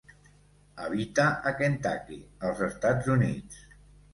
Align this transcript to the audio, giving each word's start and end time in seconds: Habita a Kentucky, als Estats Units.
Habita 0.85 1.27
a 1.51 1.53
Kentucky, 1.61 2.17
als 2.49 2.65
Estats 2.71 3.13
Units. 3.19 3.65